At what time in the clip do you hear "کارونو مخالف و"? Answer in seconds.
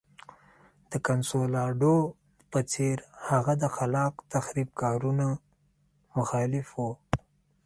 4.81-6.79